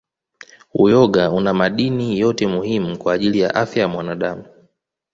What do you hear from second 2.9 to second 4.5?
kwa ajili ya afya ya mwanadamu